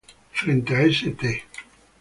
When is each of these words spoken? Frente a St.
Frente 0.39 0.73
a 0.77 0.87
St. 0.97 1.21